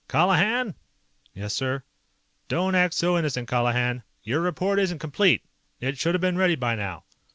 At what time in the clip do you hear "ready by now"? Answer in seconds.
6.39-7.03